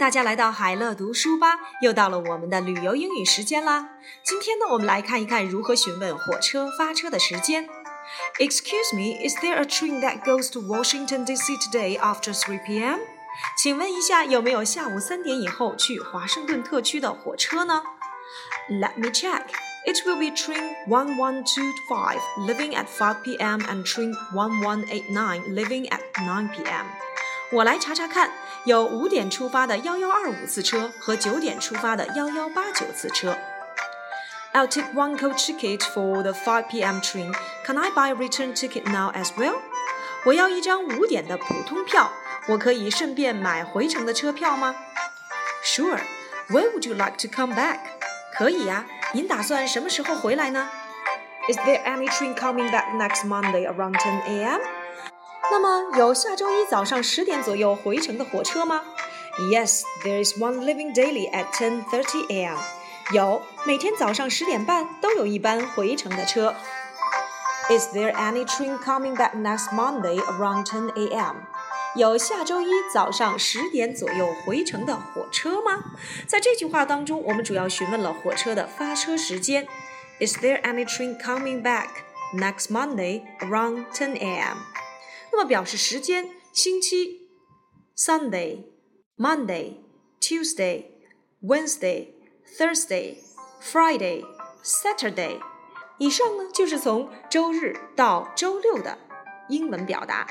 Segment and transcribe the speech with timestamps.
[0.00, 3.88] 大家来到海乐读书吧，又到了我们的旅游英语时间啦。
[4.22, 7.66] 今天呢，我们来看一看如何询问火车发车的时间。
[8.38, 11.56] Excuse me, is there a train that goes to Washington D.C.
[11.56, 13.00] today after 3 p.m.？
[13.56, 17.82] 请问一下，有没有下午三点以后去华盛顿特区的火车呢？
[18.70, 19.46] Let me check.
[19.86, 23.60] It will be train 1125 leaving at 5 p.m.
[23.62, 26.86] and train 1189 leaving at 9 p.m.
[27.50, 28.30] 我来查查看，
[28.64, 33.36] 有五点出发的幺幺二五次车和九点出发的幺幺八九次车。
[34.52, 37.00] I'll take one coach ticket for the 5 p.m.
[37.00, 37.34] train.
[37.64, 39.56] Can I buy a return ticket now as well?
[40.24, 42.10] 我要一张五点的普通票，
[42.48, 44.74] 我可以顺便买回程的车票吗？
[45.62, 46.00] Sure.
[46.48, 47.78] When would you like to come back?
[48.32, 50.68] 可以呀，您打算什么时候回来呢？
[51.48, 54.60] Is there any train coming back next Monday around 10 a.m.?
[55.50, 58.82] 那么有下周一早上十点左右回程的火车吗？
[59.50, 62.58] Yes, there is one leaving daily at 10:30 a.m.
[63.12, 66.54] 有，每天早上十点半都有一班回程的车。
[67.68, 71.36] Is there any train coming back next Monday around 10 a.m.?
[71.94, 75.84] 有下周一早上十点左右回程的火车吗？
[76.26, 79.66] 在这句话当中，我们主要询问了火车的发车时间。
[80.20, 81.88] Is there any train coming back
[82.34, 84.58] next Monday around 10 a.m.?
[85.31, 87.29] 那么表示时间，星期
[87.97, 88.65] ，Sunday、
[89.17, 89.75] Monday、
[90.19, 90.85] Tuesday、
[91.41, 92.07] Wednesday、
[92.57, 93.17] Thursday、
[93.61, 94.25] Friday、
[94.63, 95.39] Saturday。
[95.97, 98.97] 以上呢就是从周日到周六的
[99.49, 100.27] 英文表达。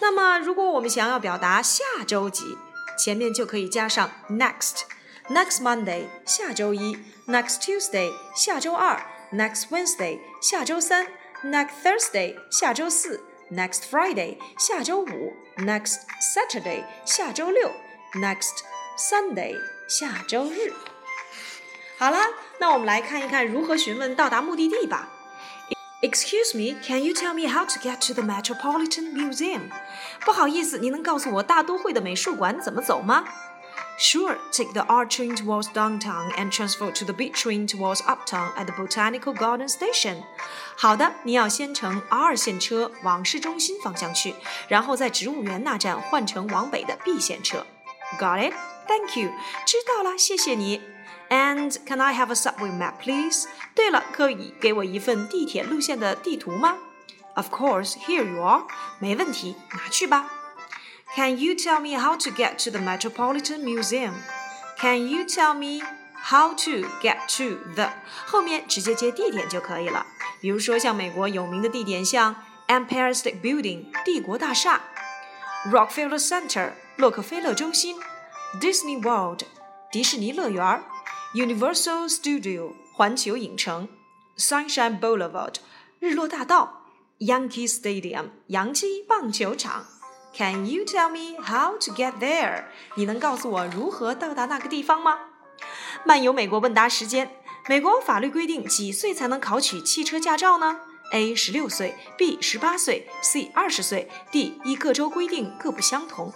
[0.00, 2.56] 那么如果我们想要表达下周几，
[2.98, 6.96] 前面就可以加上 next，next Monday 下周一
[7.26, 9.00] ，next Tuesday 下周二
[9.32, 11.06] ，next Wednesday 下周三
[11.44, 13.22] ，next Thursday 下周四。
[13.53, 17.69] Next Friday，下周五；Next Saturday，下周六；
[18.13, 18.63] Next
[18.97, 19.55] Sunday，
[19.87, 20.73] 下周日。
[21.97, 22.27] 好啦，
[22.59, 25.09] 那我们来看一看如何询问到达目的地吧。
[26.01, 29.69] Excuse me, can you tell me how to get to the Metropolitan Museum？
[30.21, 33.25] 不好意思，你能告诉我大都会的美术馆怎么走吗
[33.97, 38.51] ？Sure, take the R train towards downtown and transfer to the B train towards uptown
[38.55, 40.23] at the Botanical Garden Station.
[40.77, 44.35] 好的，你要先乘 R 线车往市中心方向去，
[44.69, 47.65] 然后在植物园那站换乘往北的 B 线车。
[48.17, 48.53] Got it?
[48.87, 49.31] Thank you.
[49.65, 50.81] 知道了，谢谢你。
[51.29, 53.45] And can I have a subway map, please?
[53.75, 56.77] 对了，可以给我一份地铁路线的地图吗？
[57.35, 57.93] Of course.
[57.97, 58.63] Here you are.
[58.97, 60.31] 没问题，拿去吧。
[61.15, 64.13] can you tell me how to get to the Metropolitan Museum?
[64.79, 65.81] Can you tell me
[66.13, 67.89] how to get to the
[68.25, 70.05] 后面直接接地点就可以了。
[70.41, 72.35] 比如说像美国有名的地点，像
[72.67, 74.81] Empire State Building 帝国大厦，
[75.71, 77.97] Rockefeller Center 洛克菲勒中心，
[78.61, 79.43] Disney World
[79.91, 80.83] 迪士尼乐园，
[81.33, 83.89] Universal Studio 环球影城，
[84.37, 85.55] Sunshine Boulevard
[85.99, 86.83] 日落大道，
[87.19, 89.85] Yankee Stadium 洋基棒球场。
[90.36, 92.64] Can you tell me how to get there？
[92.96, 95.18] 你能告诉我如何到达那个地方吗？
[96.04, 97.30] 漫游美国问答时间。
[97.66, 100.80] 美国法律规定几岁才能考取汽车驾照呢
[101.12, 101.34] ？A.
[101.34, 102.36] 十六岁，B.
[102.42, 103.50] 十八岁，C.
[103.54, 104.60] 二十岁，D.
[104.64, 106.30] 依各州规定各不相同。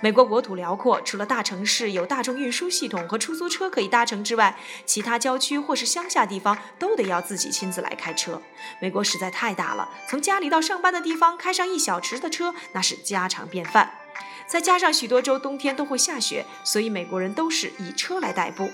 [0.00, 8.40] 美国国土辽阔，除了大城市有大众运输系统和出租车可以搭乘之外，其他郊区或是乡下地方都得要自己亲自来开车。
[8.80, 13.92] 美国实在太大了，从家里到上班的地方开上一小时的车那是家常便饭。
[14.46, 18.70] 再加上许多州冬天都会下雪，所以美国人都是以车来代步。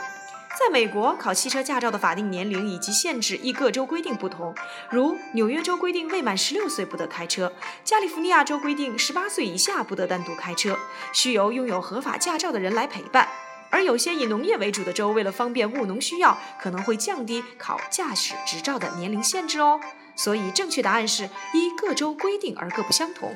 [0.65, 4.55] 在美国，考汽车驾照的法定年龄以及限制依各州规定不同。
[4.91, 7.53] 如纽约州规定未满十六岁不得开车，
[7.83, 10.79] 加利福尼亚州规定十八岁以下不得单独开车，
[11.13, 13.29] 需由拥有合法驾照的人来陪伴。
[13.71, 19.81] 而有些以农业为主的州，为了方便务农需要，可能会降低考驾驶执照的年龄限制哦。
[20.15, 21.25] 所以，正确答案是
[21.55, 23.35] 依各州规定而各不相同。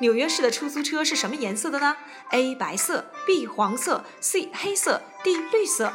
[0.00, 1.96] 纽约市的出租车是什么颜色的呢
[2.30, 2.54] ？A.
[2.54, 3.46] 白色，B.
[3.46, 4.50] 黄色，C.
[4.52, 5.36] 黑色，D.
[5.36, 5.92] 绿色。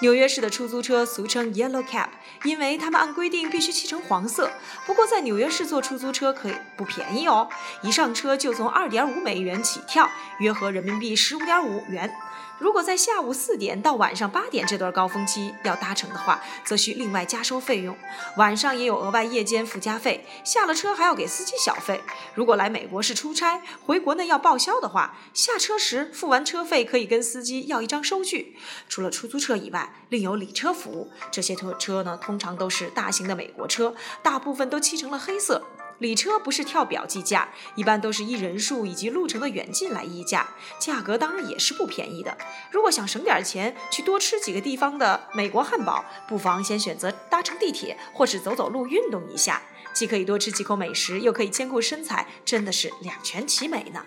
[0.00, 2.08] 纽约市的出租车俗称 Yellow Cab，
[2.44, 4.50] 因为他们按规定必须漆成黄色。
[4.86, 7.48] 不过在纽约市坐出租车可以不便宜哦，
[7.82, 10.08] 一上车就从二点五美元起跳，
[10.38, 12.14] 约合人民币十五点五元。
[12.58, 17.96] 如果在下午四点到晚上八点这段高峰期要搭乘的话，则需另外加收费用。
[18.36, 22.00] 晚上也有额外夜间附加费，下了车还要给司机小费。
[22.34, 28.56] 如果来美国是出差，回国内要报销的话，下车时付完车费可以跟司机要一张收据。
[28.88, 31.10] 除了出租车以外，另有礼车服务。
[31.30, 35.64] 这些车车呢，通常都是大型的美国车，大部分都漆成了黑色。
[35.98, 40.48] 礼车不是跳表计价，一般都是依人数以及路程的远近来议价，
[40.78, 42.36] 价格当然也是不便宜的。
[42.70, 49.60] 如果想省点钱，去多吃几个地方的美国汉堡，不妨先选择搭乘地铁或是走走路运动一下，
[49.92, 54.04] 既可以多吃几口美食，又可以兼顾身材，真的是两全其美呢。